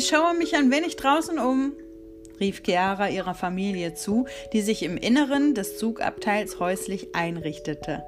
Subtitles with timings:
[0.00, 1.74] Ich schaue mich ein wenig draußen um,
[2.40, 4.24] rief Chiara ihrer Familie zu,
[4.54, 8.02] die sich im Inneren des Zugabteils häuslich einrichtete.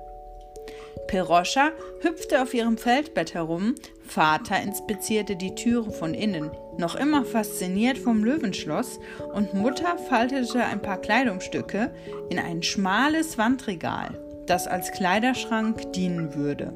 [1.07, 1.71] Peroscha
[2.01, 3.75] hüpfte auf ihrem Feldbett herum,
[4.07, 8.99] Vater inspizierte die Türe von innen, noch immer fasziniert vom Löwenschloss,
[9.35, 11.93] und Mutter faltete ein paar Kleidungsstücke
[12.31, 16.73] in ein schmales Wandregal, das als Kleiderschrank dienen würde.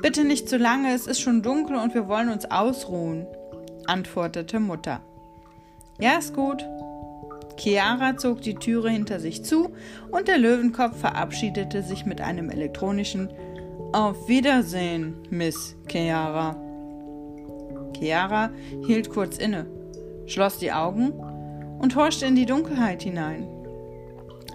[0.00, 3.26] Bitte nicht zu lange, es ist schon dunkel und wir wollen uns ausruhen,
[3.86, 5.00] antwortete Mutter.
[5.98, 6.64] Ja, ist gut.
[7.56, 9.70] Chiara zog die Türe hinter sich zu
[10.10, 13.30] und der Löwenkopf verabschiedete sich mit einem elektronischen
[13.92, 16.56] Auf Wiedersehen, Miss Chiara.
[17.96, 18.50] Chiara
[18.86, 19.66] hielt kurz inne,
[20.26, 21.12] schloss die Augen
[21.80, 23.46] und horchte in die Dunkelheit hinein.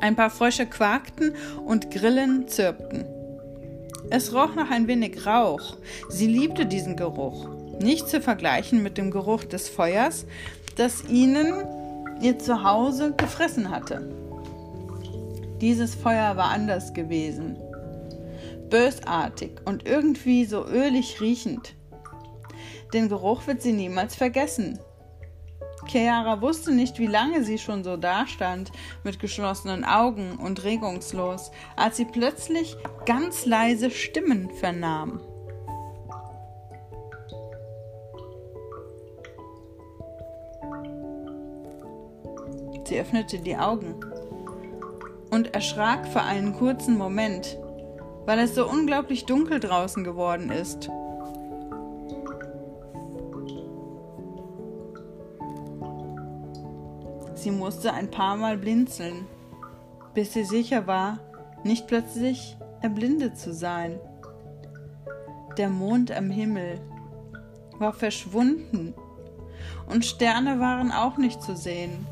[0.02, 1.34] Ein paar Frösche quakten
[1.66, 3.06] und Grillen zirpten.
[4.10, 5.78] Es roch nach ein wenig Rauch.
[6.10, 7.50] Sie liebte diesen Geruch.
[7.80, 10.26] Nicht zu vergleichen mit dem Geruch des Feuers,
[10.76, 11.66] das ihnen
[12.22, 14.10] ihr Zuhause gefressen hatte.
[15.62, 17.58] Dieses Feuer war anders gewesen.
[18.70, 21.76] Bösartig und irgendwie so ölig riechend.
[22.94, 24.80] Den Geruch wird sie niemals vergessen.
[25.88, 28.72] Chiara wusste nicht, wie lange sie schon so dastand,
[29.04, 35.22] mit geschlossenen Augen und regungslos, als sie plötzlich ganz leise Stimmen vernahm.
[42.88, 43.96] Sie öffnete die Augen
[45.30, 47.58] und erschrak für einen kurzen Moment,
[48.26, 50.90] weil es so unglaublich dunkel draußen geworden ist.
[57.36, 59.28] Sie musste ein paar Mal blinzeln,
[60.14, 61.20] bis sie sicher war,
[61.66, 64.00] nicht plötzlich erblindet zu sein.
[65.58, 66.80] Der Mond am Himmel
[67.80, 68.94] war verschwunden
[69.90, 72.08] und Sterne waren auch nicht zu sehen.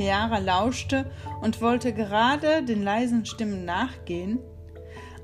[0.00, 1.04] Chiara lauschte
[1.42, 4.38] und wollte gerade den leisen Stimmen nachgehen,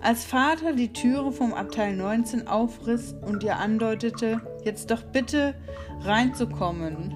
[0.02, 5.54] als Vater die Türe vom Abteil 19 aufriss und ihr andeutete, jetzt doch bitte
[6.02, 7.14] reinzukommen.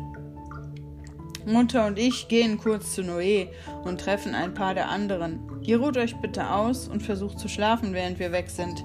[1.44, 3.48] Mutter und ich gehen kurz zu Noé
[3.84, 5.60] und treffen ein paar der anderen.
[5.60, 8.82] Ihr ruht euch bitte aus und versucht zu schlafen, während wir weg sind.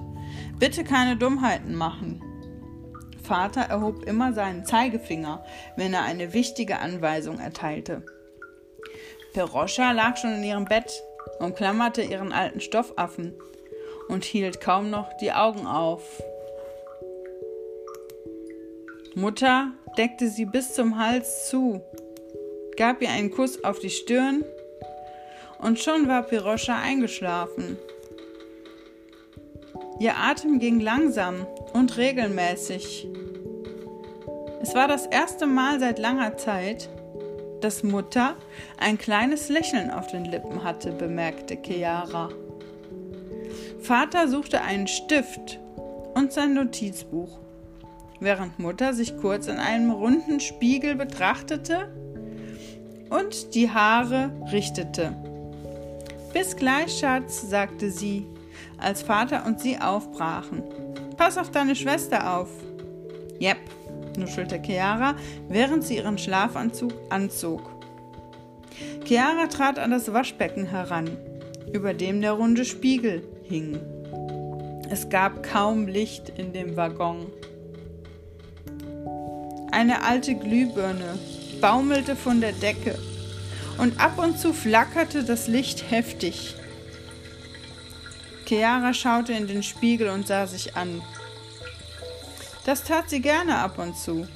[0.58, 2.22] Bitte keine Dummheiten machen.
[3.22, 5.44] Vater erhob immer seinen Zeigefinger,
[5.76, 8.04] wenn er eine wichtige Anweisung erteilte.
[9.36, 11.04] Peroscha lag schon in ihrem Bett,
[11.40, 13.34] umklammerte ihren alten Stoffaffen
[14.08, 16.22] und hielt kaum noch die Augen auf.
[19.14, 21.82] Mutter deckte sie bis zum Hals zu
[22.78, 24.42] gab ihr einen Kuss auf die Stirn
[25.58, 27.76] und schon war Piroscha eingeschlafen.
[30.00, 33.06] Ihr Atem ging langsam und regelmäßig.
[34.62, 36.88] Es war das erste Mal seit langer Zeit,
[37.60, 38.36] dass Mutter
[38.78, 42.30] ein kleines Lächeln auf den Lippen hatte, bemerkte Chiara.
[43.80, 45.58] Vater suchte einen Stift
[46.14, 47.38] und sein Notizbuch,
[48.20, 51.88] während Mutter sich kurz in einem runden Spiegel betrachtete
[53.10, 55.14] und die Haare richtete.
[56.32, 58.26] Bis gleich, Schatz, sagte sie,
[58.78, 60.62] als Vater und sie aufbrachen.
[61.16, 62.48] Pass auf deine Schwester auf.
[63.38, 63.58] Jep,
[64.16, 65.16] nuschelte Chiara,
[65.48, 67.62] während sie ihren Schlafanzug anzog.
[69.04, 71.10] Chiara trat an das Waschbecken heran,
[71.72, 73.78] über dem der runde Spiegel hing.
[74.90, 77.26] Es gab kaum Licht in dem Waggon.
[79.72, 81.18] Eine alte Glühbirne
[81.60, 82.98] baumelte von der Decke
[83.78, 86.54] und ab und zu flackerte das Licht heftig.
[88.46, 91.02] Chiara schaute in den Spiegel und sah sich an.
[92.66, 94.26] Das tat sie gerne ab und zu.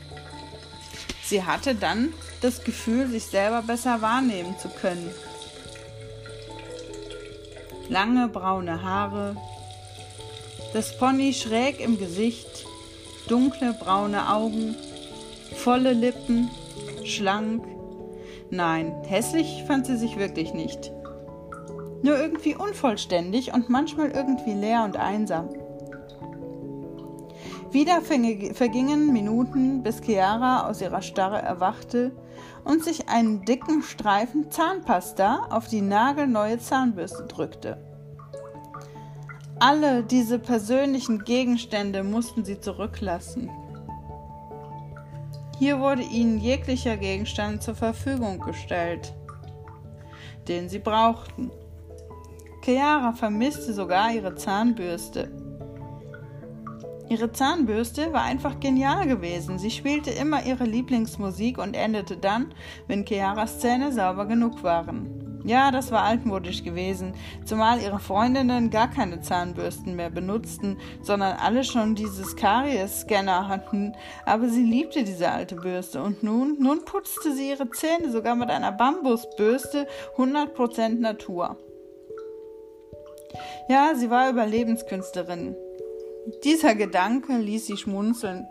[1.24, 5.10] Sie hatte dann das Gefühl, sich selber besser wahrnehmen zu können.
[7.88, 9.36] Lange braune Haare,
[10.72, 12.64] das Pony schräg im Gesicht,
[13.26, 14.76] dunkle braune Augen,
[15.56, 16.48] volle Lippen,
[17.04, 17.64] schlank.
[18.50, 20.92] Nein, hässlich fand sie sich wirklich nicht.
[22.02, 25.48] Nur irgendwie unvollständig und manchmal irgendwie leer und einsam.
[27.72, 32.10] Wieder vergingen Minuten, bis Chiara aus ihrer Starre erwachte
[32.64, 37.78] und sich einen dicken Streifen Zahnpasta auf die nagelneue Zahnbürste drückte.
[39.60, 43.50] Alle diese persönlichen Gegenstände mussten sie zurücklassen.
[45.60, 49.12] Hier wurde ihnen jeglicher Gegenstand zur Verfügung gestellt,
[50.48, 51.52] den sie brauchten.
[52.64, 55.30] Chiara vermisste sogar ihre Zahnbürste.
[57.10, 59.58] Ihre Zahnbürste war einfach genial gewesen.
[59.58, 62.54] Sie spielte immer ihre Lieblingsmusik und endete dann,
[62.86, 65.42] wenn Chiaras Zähne sauber genug waren.
[65.44, 67.14] Ja, das war altmodisch gewesen,
[67.44, 73.92] zumal ihre Freundinnen gar keine Zahnbürsten mehr benutzten, sondern alle schon dieses Karies-Scanner hatten.
[74.24, 78.50] Aber sie liebte diese alte Bürste und nun, nun putzte sie ihre Zähne sogar mit
[78.50, 81.56] einer Bambusbürste 100% Natur.
[83.68, 85.56] Ja, sie war Überlebenskünstlerin.
[86.44, 88.46] Dieser Gedanke ließ sie schmunzeln.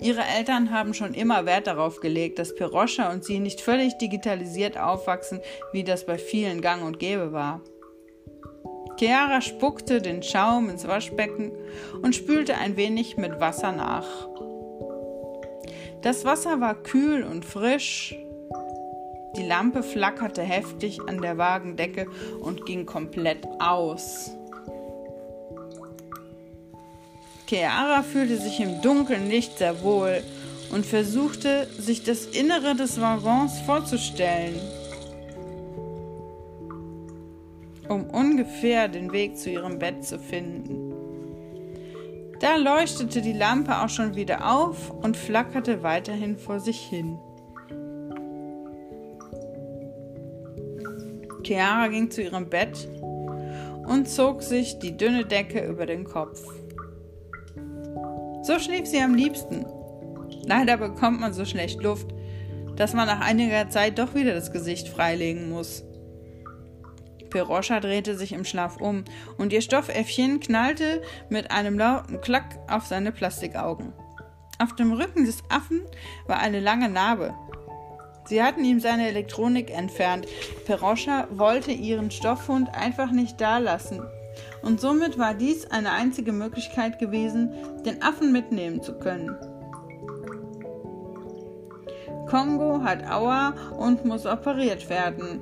[0.00, 4.78] Ihre Eltern haben schon immer Wert darauf gelegt, dass Piroscha und sie nicht völlig digitalisiert
[4.78, 5.40] aufwachsen,
[5.72, 7.60] wie das bei vielen gang und gäbe war.
[8.98, 11.52] Chiara spuckte den Schaum ins Waschbecken
[12.02, 14.06] und spülte ein wenig mit Wasser nach.
[16.02, 18.16] Das Wasser war kühl und frisch.
[19.36, 22.06] Die Lampe flackerte heftig an der Wagendecke
[22.40, 24.36] und ging komplett aus.
[27.46, 30.22] Chiara fühlte sich im Dunkeln nicht sehr wohl
[30.72, 34.58] und versuchte, sich das Innere des Waggons vorzustellen,
[37.88, 40.94] um ungefähr den Weg zu ihrem Bett zu finden.
[42.40, 47.18] Da leuchtete die Lampe auch schon wieder auf und flackerte weiterhin vor sich hin.
[51.44, 52.88] Chiara ging zu ihrem Bett
[53.86, 56.42] und zog sich die dünne Decke über den Kopf.
[58.42, 59.64] So schlief sie am liebsten.
[60.44, 62.08] Leider bekommt man so schlecht Luft,
[62.74, 65.84] dass man nach einiger Zeit doch wieder das Gesicht freilegen muss.
[67.30, 69.04] Peroscha drehte sich im Schlaf um
[69.38, 73.92] und ihr Stoffäffchen knallte mit einem lauten Klack auf seine Plastikaugen.
[74.58, 75.82] Auf dem Rücken des Affen
[76.26, 77.34] war eine lange Narbe.
[78.26, 80.26] Sie hatten ihm seine Elektronik entfernt.
[80.66, 84.02] Peroscha wollte ihren Stoffhund einfach nicht dalassen
[84.62, 87.50] und somit war dies eine einzige Möglichkeit gewesen,
[87.84, 89.36] den Affen mitnehmen zu können.
[92.28, 95.40] Kongo hat Aua und muss operiert werden,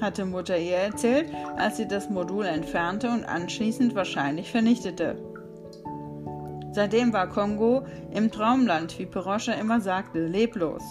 [0.00, 5.16] hatte Mutter ihr erzählt, als sie das Modul entfernte und anschließend wahrscheinlich vernichtete.
[6.72, 10.82] Seitdem war Kongo im Traumland, wie Peroscha immer sagte, leblos.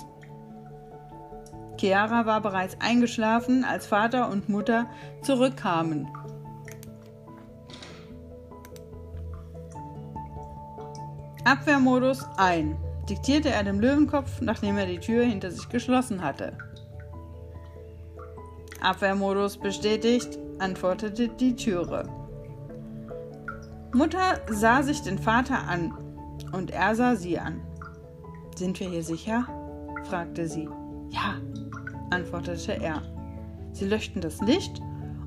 [1.77, 4.89] Chiara war bereits eingeschlafen, als Vater und Mutter
[5.23, 6.07] zurückkamen
[11.45, 12.77] Abwehrmodus ein,
[13.09, 16.57] diktierte er dem Löwenkopf, nachdem er die Tür hinter sich geschlossen hatte.
[18.81, 22.07] Abwehrmodus bestätigt, antwortete die Türe.
[23.93, 25.93] Mutter sah sich den Vater an
[26.51, 27.61] und er sah sie an.
[28.55, 29.47] Sind wir hier sicher?
[30.05, 30.69] fragte sie.
[31.09, 31.35] Ja,
[32.09, 33.01] antwortete er.
[33.71, 34.81] Sie löschten das Licht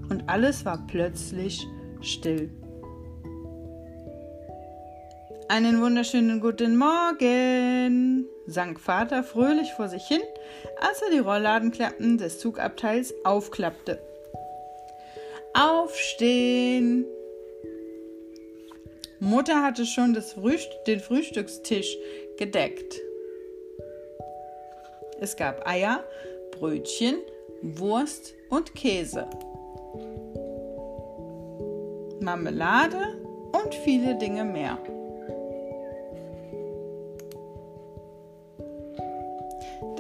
[0.08, 1.66] und alles war plötzlich
[2.00, 2.50] still.
[5.48, 10.22] Einen wunderschönen guten Morgen, sang Vater fröhlich vor sich hin,
[10.81, 14.00] als er die Rollladenklappen des Zugabteils aufklappte.
[15.54, 17.06] Aufstehen!
[19.20, 21.96] Mutter hatte schon Frühst den Frühstückstisch
[22.38, 23.00] gedeckt.
[25.20, 26.02] Es gab Eier,
[26.50, 27.19] Brötchen,
[27.62, 29.28] Wurst und Käse,
[32.20, 33.16] Marmelade
[33.52, 34.78] und viele Dinge mehr.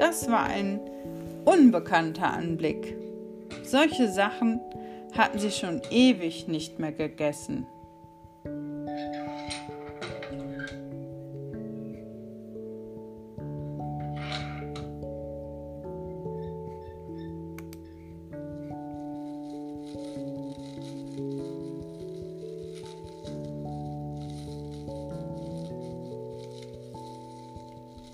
[0.08, 0.78] Das war ein
[1.44, 2.96] unbekannter Anblick.
[3.64, 4.60] Solche Sachen
[5.18, 7.66] hatten sie schon ewig nicht mehr gegessen.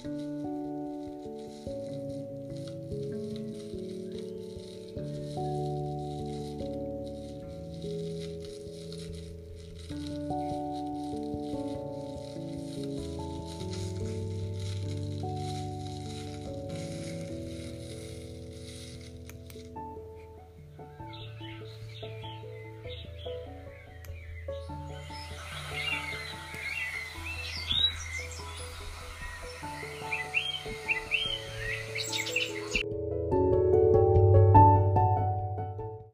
[0.04, 0.51] Musik